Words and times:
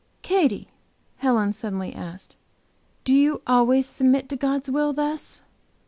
"Katy," 0.23 0.69
Helen 1.17 1.53
suddenly 1.53 1.93
asked, 1.93 2.35
"do 3.03 3.13
you 3.13 3.43
always 3.45 3.85
submit 3.85 4.29
to 4.29 4.35
God's 4.35 4.67
will 4.71 4.93
thus?" 4.93 5.43